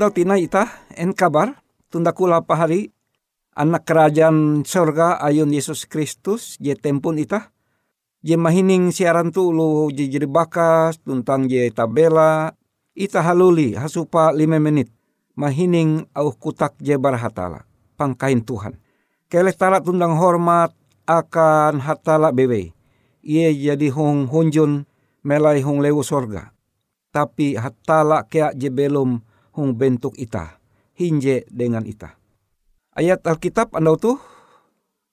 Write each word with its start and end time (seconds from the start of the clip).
Sunda 0.00 0.16
tina 0.16 0.40
ita 0.40 0.64
en 0.96 1.12
kabar 1.12 1.60
tunda 1.92 2.16
kula 2.16 2.40
pahari 2.40 2.88
anak 3.52 3.84
kerajaan 3.84 4.64
sorga 4.64 5.20
ayun 5.20 5.52
Yesus 5.52 5.84
Kristus 5.84 6.56
je 6.56 6.72
tempun 6.72 7.20
ita 7.20 7.52
je 8.24 8.32
mahining 8.32 8.96
siaran 8.96 9.28
tu 9.28 9.52
lu 9.52 9.92
je 9.92 10.08
jadi 10.08 10.24
bakas 10.24 11.04
tuntang 11.04 11.52
je 11.52 11.68
tabela 11.68 12.56
ita 12.96 13.20
haluli 13.20 13.76
hasupa 13.76 14.32
lima 14.32 14.56
menit 14.56 14.88
mahining 15.36 16.08
au 16.16 16.32
kutak 16.32 16.80
jebar 16.80 17.20
hatala, 17.20 17.68
pangkain 18.00 18.40
Tuhan. 18.40 18.80
Keleh 19.28 19.52
tala 19.52 19.84
tundang 19.84 20.16
hormat 20.16 20.72
akan 21.04 21.76
hatala 21.76 22.32
bewe. 22.32 22.72
Ia 23.20 23.52
jadi 23.52 23.92
hong 23.92 24.32
hunjun 24.32 24.88
melai 25.20 25.60
hong 25.60 25.84
lewu 25.84 26.00
sorga. 26.00 26.56
Tapi 27.12 27.60
hatala 27.60 28.24
kea 28.24 28.56
je 28.56 28.72
belum 28.72 29.28
hong 29.60 29.76
bentuk 29.76 30.16
ita. 30.16 30.56
Hinje 30.96 31.44
dengan 31.52 31.84
ita. 31.84 32.16
Ayat 32.96 33.24
Alkitab 33.28 33.76
anda 33.76 33.92
tuh 34.00 34.16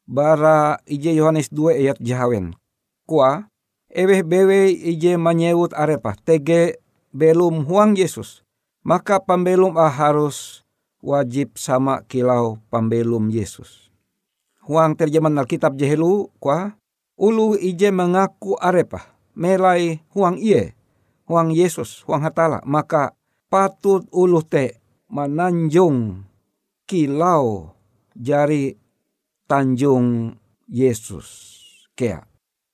bara 0.07 0.79
ije 0.87 1.11
Yohanes 1.11 1.51
2 1.51 1.75
ayat 1.75 1.97
jahawen. 1.99 2.55
Kua, 3.03 3.51
eweh 3.91 4.23
bewe 4.23 4.71
ije 4.71 5.19
manyewut 5.19 5.75
arepa, 5.75 6.15
tege 6.15 6.79
belum 7.11 7.67
huang 7.67 7.95
Yesus. 7.99 8.43
Maka 8.87 9.19
pambelum 9.19 9.75
ah 9.75 9.91
harus 9.91 10.63
wajib 11.03 11.59
sama 11.59 12.03
kilau 12.07 12.59
pambelum 12.71 13.27
Yesus. 13.27 13.91
Huang 14.63 14.95
terjemahan 14.95 15.43
Alkitab 15.43 15.75
jehelu, 15.79 16.31
kua, 16.39 16.75
ulu 17.19 17.55
ije 17.55 17.91
mengaku 17.91 18.55
arepa, 18.59 19.11
melai 19.35 20.03
huang 20.11 20.39
iye, 20.39 20.75
huang 21.27 21.51
Yesus, 21.51 22.03
huang 22.03 22.23
hatala, 22.23 22.63
maka 22.63 23.16
patut 23.47 24.03
ulu 24.11 24.43
te 24.43 24.79
menanjung 25.07 26.23
kilau 26.83 27.71
jari 28.15 28.75
Tanjung 29.47 30.35
Yesus. 30.67 31.55
Kea. 31.95 32.19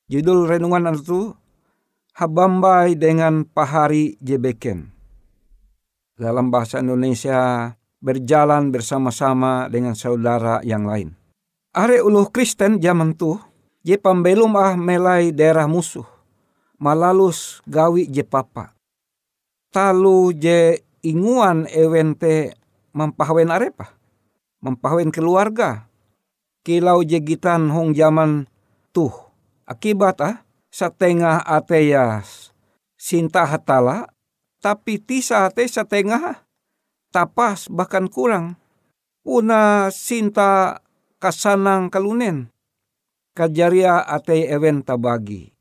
Judul 0.09 0.49
renungan 0.49 0.97
itu 0.97 1.37
Habambai 2.13 2.97
dengan 2.97 3.45
Pahari 3.45 4.17
Jebeken. 4.21 4.89
Dalam 6.13 6.53
bahasa 6.53 6.81
Indonesia 6.81 7.73
berjalan 8.01 8.69
bersama-sama 8.69 9.65
dengan 9.69 9.97
saudara 9.97 10.61
yang 10.61 10.85
lain. 10.85 11.17
Are 11.73 11.97
uluh 12.05 12.29
Kristen 12.29 12.77
zaman 12.77 13.17
tu, 13.17 13.37
je 13.81 13.97
pambelum 13.97 14.53
ah 14.53 14.77
melai 14.77 15.33
daerah 15.33 15.65
musuh. 15.65 16.05
Malalus 16.77 17.65
gawi 17.65 18.05
je 18.05 18.21
papa. 18.21 18.72
Talu 19.73 20.37
je 20.37 20.85
inguan 21.01 21.65
ewente 21.65 22.53
mempahwen 22.93 23.49
arepa. 23.49 23.89
Mempahwen 24.61 25.09
keluarga 25.09 25.89
kilau 26.61 27.03
jegitan 27.03 27.73
hong 27.73 27.97
zaman 27.97 28.45
tuh. 28.95 29.11
Akibat 29.65 30.19
ah, 30.21 30.35
setengah 30.69 31.41
ateyas 31.41 32.51
sinta 32.99 33.43
hatala, 33.47 34.11
tapi 34.59 34.99
tisa 34.99 35.47
ate 35.47 35.67
setengah 35.67 36.43
tapas 37.11 37.67
bahkan 37.67 38.07
kurang. 38.07 38.55
Una 39.23 39.87
sinta 39.87 40.83
kasanang 41.15 41.87
kalunen. 41.87 42.51
Kajaria 43.33 44.03
ate 44.03 44.51
ewen 44.51 44.83
tabagi. 44.83 45.52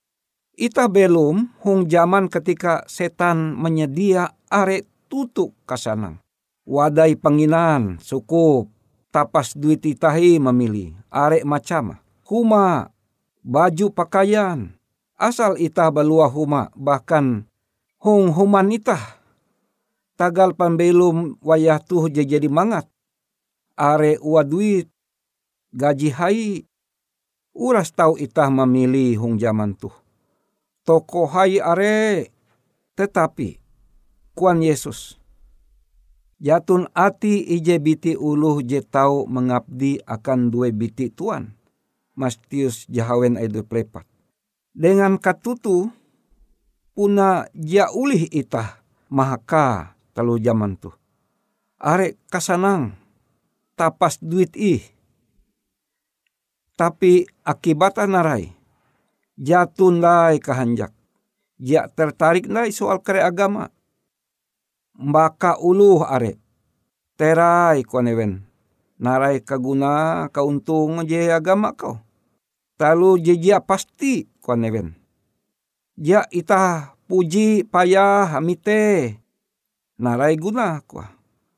Ita 0.53 0.85
belum 0.85 1.65
hong 1.65 1.89
zaman 1.89 2.29
ketika 2.29 2.85
setan 2.85 3.57
menyedia 3.57 4.37
are 4.53 4.85
tutuk 5.09 5.57
kasanang. 5.65 6.21
Wadai 6.69 7.17
penginan 7.17 7.97
sukup 7.97 8.69
tapas 9.09 9.57
duit 9.57 9.81
itahi 9.81 10.37
memilih, 10.37 10.93
arek 11.09 11.49
macam, 11.49 11.97
huma, 12.29 12.93
baju 13.41 13.93
pakaian, 13.97 14.77
asal 15.17 15.57
itah 15.57 15.89
balua 15.89 16.29
huma, 16.29 16.69
bahkan 16.77 17.49
hong 17.97 18.29
human 18.37 18.77
itah. 18.77 19.21
Tagal 20.21 20.53
pambelum 20.53 21.41
wayah 21.41 21.81
tuh 21.81 22.13
jadi 22.13 22.45
mangat, 22.53 22.85
are 23.73 24.21
ua 24.21 24.45
duit, 24.45 24.93
gaji 25.73 26.09
hai, 26.13 26.49
uras 27.57 27.89
tau 27.89 28.21
itah 28.21 28.53
memilih 28.53 29.17
hong 29.17 29.41
zaman 29.41 29.73
tuh. 29.73 30.02
Toko 30.83 31.31
hai 31.31 31.63
are, 31.63 32.27
tetapi, 32.99 33.55
kuan 34.35 34.67
Yesus, 34.67 35.23
Jatun 36.43 36.91
ati 36.91 37.39
ije 37.39 37.79
biti 37.79 38.19
uluh 38.19 38.67
je 38.67 38.83
tau 38.83 39.31
mengabdi 39.31 40.03
akan 40.03 40.51
dua 40.51 40.75
biti 40.75 41.07
tuan. 41.07 41.55
Mastius 42.19 42.91
jahawen 42.91 43.39
edu 43.39 43.63
plepat. 43.63 44.03
Dengan 44.75 45.23
katutu 45.23 45.95
puna 46.99 47.47
ja 47.55 47.95
ulih 47.95 48.27
itah 48.27 48.83
mahaka 49.07 49.95
telu 50.19 50.35
zaman 50.43 50.75
tu. 50.75 50.91
Are 51.79 52.19
kasanang 52.27 52.99
tapas 53.79 54.19
duit 54.19 54.59
ih. 54.59 54.83
Tapi 56.75 57.23
akibat 57.47 58.03
narai 58.03 58.51
jatun 59.43 59.99
lai 59.99 60.39
kahanjak. 60.39 60.95
Ja 61.59 61.91
tertarik 61.91 62.47
lai 62.47 62.71
soal 62.71 63.03
kere 63.03 63.27
agama 63.27 63.71
mbaka 64.95 65.59
uluh 65.59 66.07
are. 66.07 66.39
Terai 67.19 67.83
konewen. 67.83 68.47
Narai 69.03 69.43
kaguna 69.43 70.27
kauntung 70.31 71.03
je 71.03 71.27
agama 71.35 71.75
kau. 71.75 71.99
Talu 72.79 73.19
jejia 73.19 73.59
pasti 73.59 74.31
konewen. 74.39 74.95
Ja 75.99 76.23
ita 76.31 76.95
puji 77.11 77.67
payah 77.67 78.31
hamite. 78.31 79.19
Narai 79.99 80.39
guna 80.39 80.81
kwa. 80.87 81.11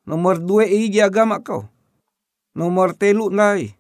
Nomor 0.04 0.40
dua 0.40 0.64
iji 0.68 1.00
agama 1.00 1.40
kau. 1.40 1.68
Nomor 2.56 2.96
telu 2.96 3.28
nai. 3.32 3.76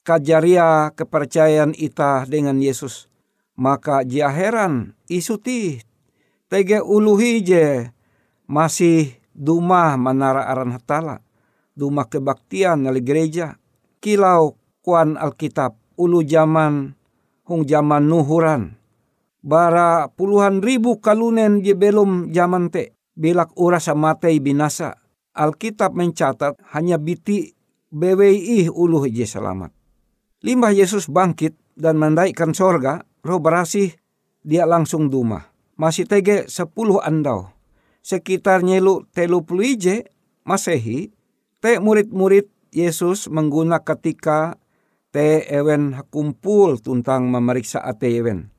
Kajaria 0.00 0.96
kepercayaan 0.96 1.76
ita 1.76 2.24
dengan 2.24 2.56
Yesus. 2.56 3.12
Maka 3.60 4.00
jia 4.08 4.32
heran 4.32 4.96
isuti. 5.12 5.84
Tege 6.48 6.80
uluhi 6.80 7.44
je 7.44 7.92
masih 8.50 9.20
duma 9.30 9.94
manara 9.94 10.50
aran 10.50 10.74
hatala, 10.74 11.22
duma 11.78 12.10
kebaktian 12.10 12.82
nali 12.82 13.04
gereja, 13.06 13.54
kilau 14.02 14.58
kuan 14.82 15.14
Alkitab, 15.14 15.78
ulu 15.94 16.26
zaman 16.26 16.98
hung 17.46 17.62
zaman 17.62 18.10
nuhuran, 18.10 18.74
bara 19.44 20.10
puluhan 20.10 20.58
ribu 20.58 20.98
kalunen 20.98 21.62
je 21.62 21.78
belum 21.78 22.34
zaman 22.34 22.72
te, 22.74 22.98
bilak 23.14 23.54
urasa 23.54 23.94
matei 23.94 24.42
binasa. 24.42 24.98
Alkitab 25.30 25.94
mencatat 25.94 26.58
hanya 26.74 26.98
biti 26.98 27.54
BWI 27.94 28.66
ulu 28.66 29.06
je 29.06 29.22
selamat. 29.22 29.79
Limbah 30.40 30.72
Yesus 30.72 31.08
bangkit 31.08 31.56
dan 31.76 32.00
menaikkan 32.00 32.56
sorga, 32.56 33.04
roh 33.20 33.40
berasih 33.40 33.92
dia 34.40 34.64
langsung 34.64 35.12
duma. 35.12 35.52
Masih 35.76 36.04
tege 36.08 36.48
sepuluh 36.48 37.00
andau 37.00 37.52
sekitar 38.00 38.64
nyelu 38.64 39.04
telu 39.12 39.44
masehi, 40.44 41.12
te 41.60 41.78
murid-murid 41.78 42.48
Yesus 42.72 43.28
mengguna 43.28 43.82
ketika 43.84 44.56
te 45.12 45.44
ewen 45.50 45.94
kumpul 46.08 46.80
tuntang 46.80 47.28
memeriksa 47.28 47.82
ate 47.82 48.08
ewen. 48.10 48.50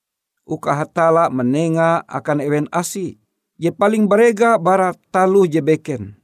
Uka 0.45 0.75
hatala 0.75 1.31
menenga 1.31 2.03
akan 2.05 2.43
ewen 2.43 2.67
asi. 2.75 3.17
Je 3.61 3.69
paling 3.69 4.09
berega 4.09 4.57
barat 4.57 4.97
talu 5.13 5.45
je 5.45 5.61
beken. 5.61 6.17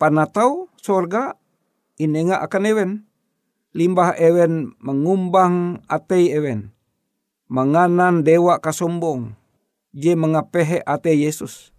Panatau 0.00 0.72
sorga 0.80 1.36
inenga 2.00 2.40
akan 2.42 2.64
ewen. 2.64 2.90
Limbah 3.72 4.16
ewen 4.20 4.76
mengumbang 4.80 5.80
ate 5.88 6.32
ewen. 6.32 6.72
Menganan 7.48 8.24
dewa 8.24 8.60
kasombong. 8.60 9.36
Je 9.92 10.16
mengapehe 10.16 10.80
ate 10.84 11.12
Yesus 11.12 11.72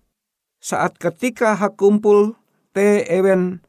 saat 0.64 0.96
ketika 0.96 1.60
hakumpul 1.60 2.40
te 2.72 3.04
ewen 3.12 3.60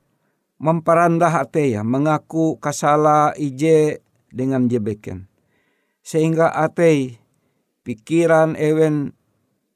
memperandah 0.63 1.43
ate 1.43 1.75
ya 1.75 1.83
mengaku 1.83 2.55
kasala 2.63 3.35
ije 3.35 3.99
dengan 4.31 4.71
jebeken 4.71 5.27
sehingga 6.07 6.55
ate 6.55 7.19
pikiran 7.83 8.55
ewen 8.55 9.11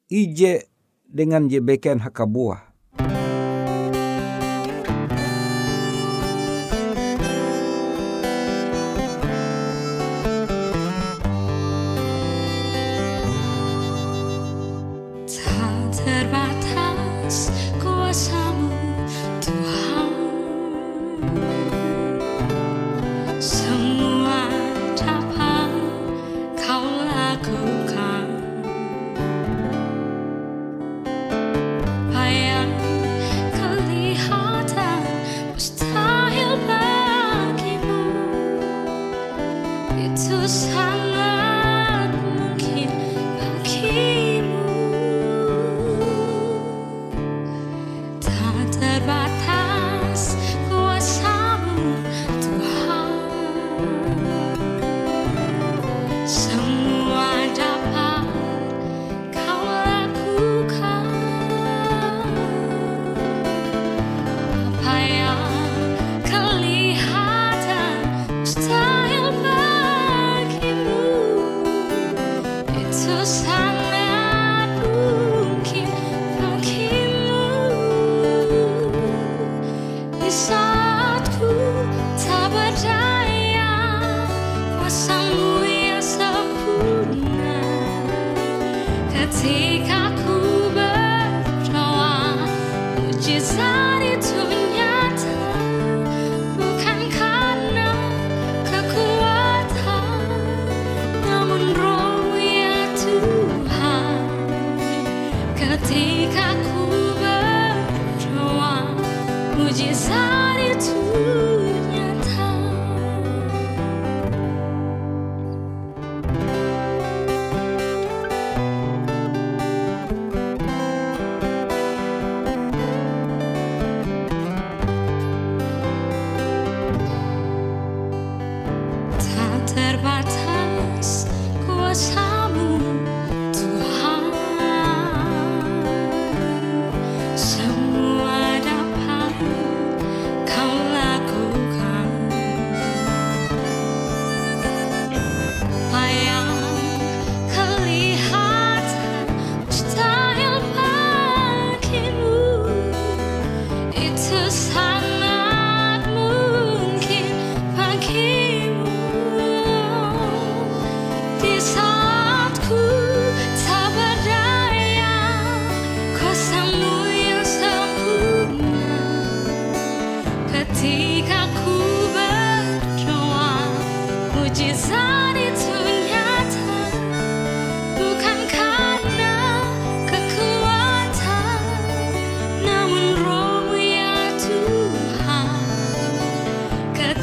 ije 0.07 0.71
dengan 1.11 1.51
jebeken 1.51 1.99
hakabuah 1.99 2.68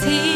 he 0.07 0.36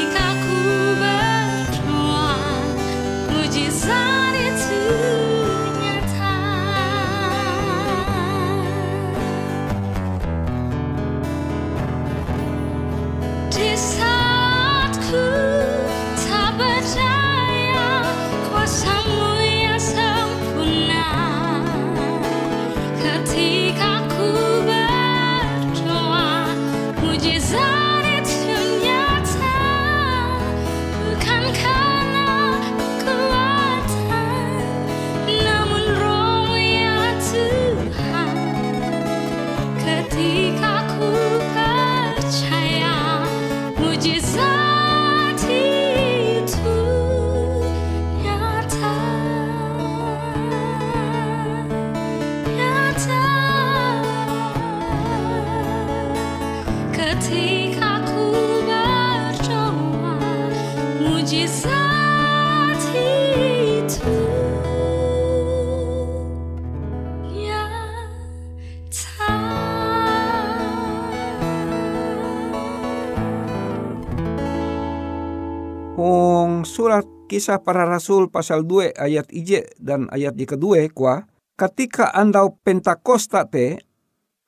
surat 76.65 77.05
kisah 77.29 77.61
para 77.61 77.85
rasul 77.85 78.33
pasal 78.33 78.65
2 78.65 78.97
ayat 78.97 79.29
ije 79.35 79.69
dan 79.77 80.09
ayat 80.09 80.33
di 80.33 80.49
kedua 80.49 80.81
kwa 80.95 81.29
ketika 81.59 82.09
andau 82.15 82.57
pentakosta 82.65 83.45
te 83.45 83.85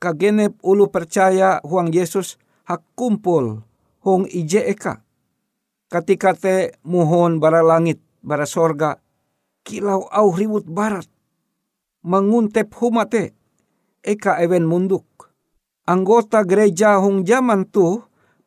kagenep 0.01 0.57
ulu 0.65 0.89
percaya 0.89 1.61
huang 1.61 1.93
Yesus 1.93 2.41
hak 2.73 2.81
kumpul 2.97 3.61
hong 4.01 4.25
ije 4.33 4.65
eka 4.65 5.05
ketika 5.93 6.33
te 6.33 6.73
muhon 6.89 7.37
bara 7.37 7.61
langit 7.61 8.01
bara 8.25 8.49
sorga 8.49 8.97
kilau 9.61 10.09
au 10.09 10.33
ribut 10.33 10.65
barat 10.65 11.05
menguntep 12.01 12.73
humate 12.81 13.37
eka 14.01 14.41
ewen 14.41 14.65
munduk 14.65 15.05
anggota 15.85 16.41
gereja 16.49 16.97
hong 16.97 17.29
zaman 17.29 17.69
tu 17.69 18.01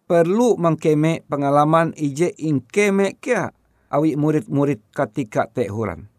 perlu 0.10 0.58
mengkeme 0.58 1.22
pengalaman 1.30 1.94
ije 1.94 2.34
ingkeme 2.42 3.22
kia 3.22 3.54
awi 3.96 4.18
murid-murid 4.20 4.82
ketika 4.92 5.50
teh 5.50 5.70
huran. 5.70 6.10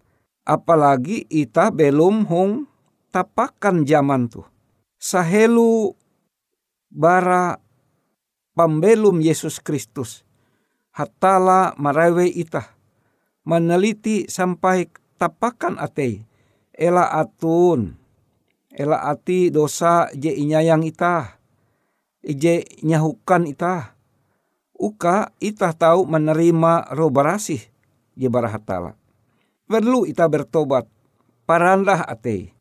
Apalagi 0.46 1.26
ita 1.26 1.74
belum 1.74 2.26
hong 2.30 2.70
tapakan 3.10 3.82
zaman 3.82 4.30
tu. 4.30 4.46
Sahelu 4.96 5.90
bara 6.88 7.58
pembelum 8.56 9.20
Yesus 9.20 9.60
Kristus. 9.60 10.24
Hatala 10.96 11.76
marawe 11.76 12.24
ita. 12.24 12.72
Meneliti 13.44 14.26
sampai 14.26 14.88
tapakan 15.20 15.76
ate. 15.76 16.24
Ela 16.72 17.12
atun. 17.12 17.94
Ela 18.72 19.04
ati 19.04 19.52
dosa 19.52 20.08
je 20.16 20.32
inyayang 20.32 20.88
ita. 20.88 21.36
Ije 22.24 22.64
nyahukan 22.80 23.46
ita 23.46 23.96
uka 24.76 25.32
ita 25.40 25.72
tahu 25.72 26.04
menerima 26.04 26.92
roh 26.92 27.10
barasih 27.10 27.60
je 28.16 28.28
hatala. 28.28 28.96
Perlu 29.66 30.06
ita 30.06 30.30
bertobat, 30.30 30.86
parandah 31.48 32.06
ate. 32.06 32.54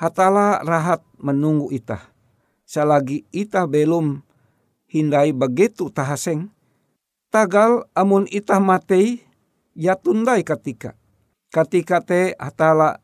Hatala 0.00 0.64
rahat 0.64 1.04
menunggu 1.20 1.68
ita. 1.70 2.00
Selagi 2.66 3.28
ita 3.30 3.68
belum 3.68 4.25
hindai 4.90 5.34
begitu 5.34 5.90
tahaseng, 5.90 6.50
tagal 7.30 7.86
amun 7.92 8.24
ita 8.30 8.58
matei 8.62 9.22
ya 9.76 9.98
tundai 9.98 10.42
ketika. 10.42 10.94
Ketika 11.50 12.02
te 12.02 12.34
hatala 12.38 12.98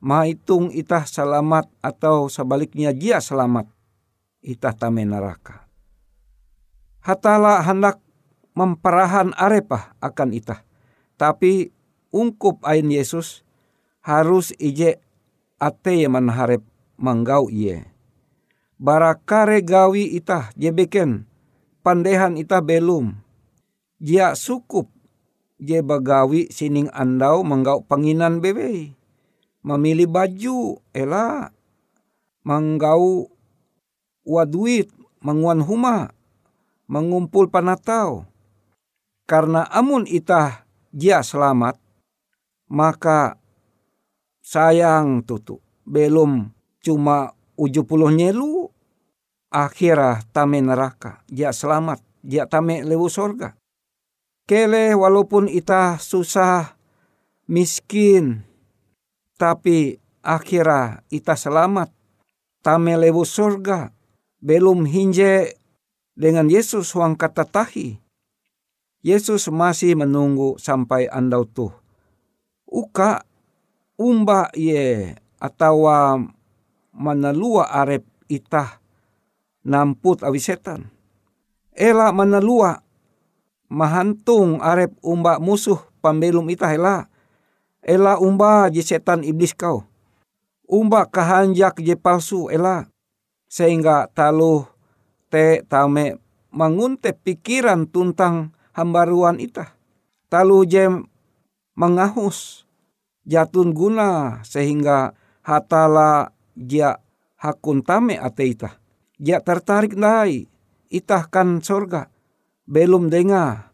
mahitung 0.00 0.70
itah 0.72 1.04
selamat 1.04 1.68
atau 1.82 2.30
sebaliknya 2.30 2.94
dia 2.94 3.18
selamat. 3.20 3.68
Itah 4.46 4.74
tame 4.78 5.02
neraka. 5.02 5.66
Hatala 7.02 7.62
hendak 7.66 7.98
memperahan 8.54 9.34
arepah 9.34 9.98
akan 9.98 10.30
itah. 10.34 10.62
Tapi 11.18 11.74
ungkup 12.14 12.62
ain 12.62 12.86
Yesus 12.86 13.42
harus 14.06 14.54
ije 14.62 15.02
ate 15.58 16.06
yang 16.06 16.14
harap 16.30 16.62
manggau 16.94 17.50
iye. 17.50 17.95
Barakare 18.76 19.64
gawi 19.64 20.20
itah 20.20 20.52
jebeken 20.52 21.24
pandehan 21.80 22.36
itah 22.36 22.60
belum. 22.60 23.16
Dia 23.96 24.36
sukup 24.36 24.92
je 25.56 25.80
bagawi 25.80 26.52
sining 26.52 26.92
andau 26.92 27.40
menggau 27.40 27.80
panginan 27.80 28.44
bebe. 28.44 28.92
Memilih 29.64 30.12
baju 30.12 30.78
ela 30.92 31.56
menggau 32.44 33.32
waduit 34.28 34.92
menguan 35.24 35.64
huma 35.64 36.12
mengumpul 36.84 37.48
panatau. 37.48 38.28
Karena 39.26 39.66
amun 39.72 40.06
itah 40.06 40.68
dia 40.94 41.18
selamat, 41.24 41.80
maka 42.70 43.40
sayang 44.38 45.26
tutu 45.26 45.58
belum 45.82 46.54
cuma 46.78 47.34
uju 47.58 47.82
puluh 47.82 48.14
nyelu 48.14 48.65
akhirah 49.50 50.22
tame 50.34 50.62
neraka. 50.62 51.22
Dia 51.30 51.50
selamat. 51.54 52.02
Dia 52.22 52.46
tame 52.46 52.82
lewu 52.82 53.06
sorga. 53.06 53.54
Kele 54.46 54.94
walaupun 54.94 55.50
ita 55.50 55.98
susah 55.98 56.78
miskin 57.50 58.46
tapi 59.34 59.98
akhirah 60.22 61.02
ita 61.10 61.34
selamat. 61.34 61.90
Tame 62.62 62.94
lewu 62.98 63.26
sorga. 63.26 63.90
Belum 64.42 64.86
hinje 64.86 65.58
dengan 66.14 66.46
Yesus 66.46 66.94
wang 66.94 67.18
kata 67.18 67.44
tahi 67.44 67.98
Yesus 69.06 69.46
masih 69.54 69.94
menunggu 69.94 70.58
sampai 70.58 71.06
andau 71.06 71.46
tuh. 71.46 71.70
Uka 72.66 73.22
umba 73.94 74.50
ye 74.50 75.14
atau 75.38 75.86
manalua 76.90 77.70
arep 77.70 78.02
itah 78.26 78.82
namput 79.66 80.22
awi 80.22 80.38
setan. 80.38 80.86
Ela 81.74 82.14
manalua 82.14 82.86
mahantung 83.66 84.62
arep 84.62 84.94
umba 85.02 85.42
musuh 85.42 85.82
pambelum 85.98 86.46
itah 86.54 86.70
ela. 86.70 86.96
Ela 87.82 88.22
umba 88.22 88.70
je 88.70 88.80
setan 88.80 89.26
iblis 89.26 89.52
kau. 89.52 89.82
Umba 90.66 91.06
kahanjak 91.10 91.82
je 91.82 91.98
palsu 91.98 92.48
ela. 92.48 92.86
Sehingga 93.50 94.10
taluh 94.14 94.66
te 95.30 95.62
tame 95.66 96.22
mangunte 96.54 97.14
pikiran 97.14 97.90
tuntang 97.90 98.54
hambaruan 98.74 99.42
itah. 99.42 99.74
Talu 100.26 100.66
je 100.66 100.90
mengahus 101.78 102.66
jatun 103.22 103.70
guna 103.70 104.40
sehingga 104.42 105.14
hatala 105.46 106.34
dia 106.58 106.98
hakun 107.38 107.84
tame 107.86 108.18
itah. 109.16 109.24
Dia 109.24 109.38
tertarik 109.40 109.96
nai 109.96 110.48
itah 110.92 111.28
kan 111.28 111.60
sorga. 111.64 112.08
Belum 112.66 113.08
dengar. 113.08 113.72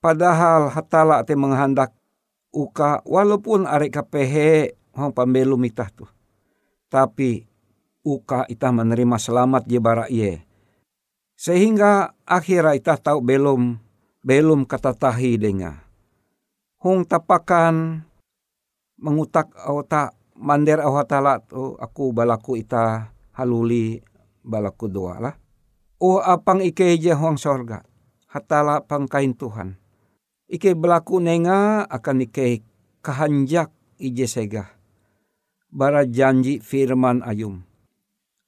Padahal 0.00 0.72
hatala 0.72 1.20
te 1.28 1.36
menghendak 1.36 1.92
uka 2.50 3.04
walaupun 3.04 3.68
arek 3.68 4.00
kapehe 4.00 4.74
hong 4.96 5.12
pambelum 5.12 5.60
itah 5.68 5.92
tu. 5.92 6.08
Tapi 6.88 7.44
uka 8.02 8.48
itah 8.48 8.72
menerima 8.72 9.16
selamat 9.20 9.68
je 9.68 9.78
bara 9.78 10.08
iye. 10.08 10.42
Sehingga 11.36 12.16
akhirnya 12.24 12.76
itah 12.76 12.96
tahu 12.96 13.20
belum 13.20 13.76
belum 14.24 14.64
kata 14.64 14.96
tahi 14.96 15.36
dengar. 15.36 15.84
Hong 16.80 17.04
tapakan 17.04 18.08
mengutak 18.96 19.52
tak 19.88 20.16
mander 20.36 20.80
au 20.80 20.96
hatala 20.96 21.44
tu 21.44 21.76
aku 21.76 22.16
balaku 22.16 22.56
ita 22.56 23.12
haluli 23.36 24.00
balaku 24.44 24.88
doa 24.88 25.16
lah. 25.20 25.34
O 26.00 26.20
apang 26.20 26.64
ike 26.64 26.96
je 26.96 27.12
huang 27.12 27.36
sorga. 27.36 27.84
Hatala 28.30 28.84
pangkain 28.86 29.36
Tuhan. 29.36 29.76
Ike 30.48 30.72
belaku 30.74 31.20
nenga 31.20 31.84
akan 31.86 32.24
ike 32.24 32.64
kahanjak 33.04 33.70
ije 34.00 34.26
sega. 34.26 34.64
Bara 35.70 36.08
janji 36.08 36.58
firman 36.58 37.22
ayum. 37.22 37.62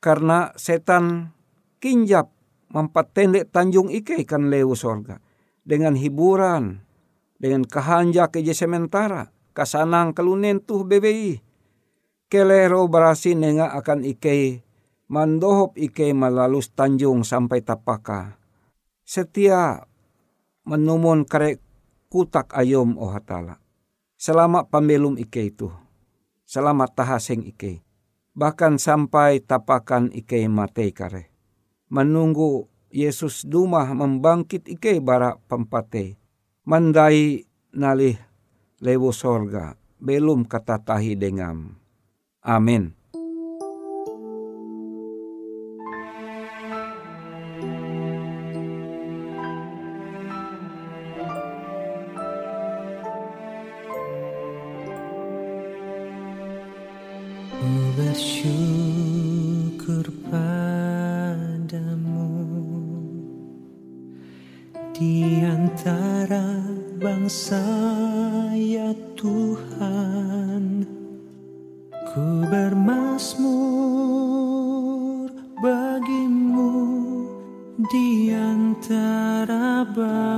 Karena 0.02 0.50
setan 0.58 1.30
kinjap 1.78 2.32
mempatendek 2.72 3.52
tanjung 3.52 3.92
ike 3.92 4.18
ikan 4.24 4.48
lewu 4.48 4.74
sorga. 4.74 5.20
Dengan 5.62 5.94
hiburan. 5.94 6.82
Dengan 7.36 7.68
kahanjak 7.68 8.38
ije 8.38 8.54
sementara 8.54 9.30
kasanang 9.52 10.16
kalunen 10.16 10.58
tuh 10.58 10.88
BBI. 10.88 11.38
Kelero 12.32 12.88
berasi 12.88 13.36
nenga 13.36 13.76
akan 13.76 14.08
ikei 14.08 14.64
mandohop 15.12 15.76
ikei 15.76 16.16
malalus 16.16 16.72
tanjung 16.72 17.20
sampai 17.20 17.60
tapaka. 17.60 18.40
Setia 19.04 19.84
menumun 20.64 21.28
karek 21.28 21.60
kutak 22.08 22.56
ayom 22.56 22.96
oh 22.96 23.12
hatala. 23.12 23.60
Selama 24.16 24.64
pambelum 24.64 25.20
ikei 25.20 25.52
itu. 25.52 25.68
Selama 26.48 26.88
tahaseng 26.88 27.44
ikei. 27.44 27.84
Bahkan 28.32 28.80
sampai 28.80 29.44
tapakan 29.44 30.08
ikei 30.16 30.48
matei 30.48 30.96
kare. 30.96 31.28
Menunggu 31.92 32.72
Yesus 32.88 33.44
dumah 33.44 33.92
membangkit 33.92 34.64
ikei 34.64 35.04
bara 35.04 35.36
pempate. 35.44 36.16
Mandai 36.64 37.44
nalih 37.76 38.16
lewo 38.80 39.12
sorga 39.12 39.76
belum 40.00 40.48
kata 40.48 40.80
tahi 40.80 41.18
dengam. 41.20 41.76
Amin. 42.40 43.01
Ku 72.12 72.44
bermasmur 72.44 73.48
bagimu 75.64 76.76
di 77.88 78.28
antara 78.36 79.80
bangsa 79.80 80.31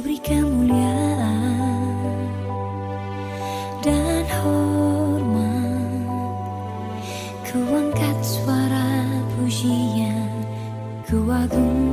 beri 0.00 0.16
kemuliaan 0.24 2.24
dan 3.84 4.24
hormat. 4.40 6.08
Ku 7.44 7.60
angkat 7.60 8.18
suara 8.24 9.04
pujian 9.36 10.48
Ku 11.04 11.28
agungkan 11.28 11.89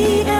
the 0.00 0.30
end. 0.30 0.39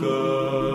good. 0.00 0.69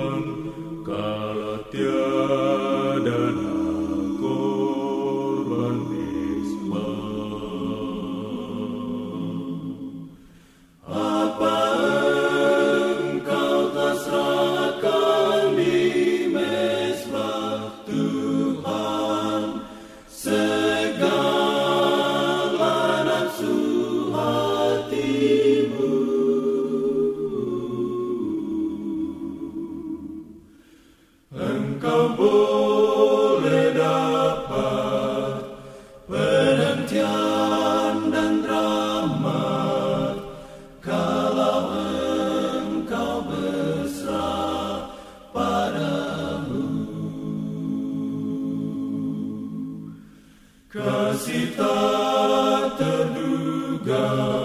love. 53.86 54.45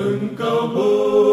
Engkau 0.00 1.29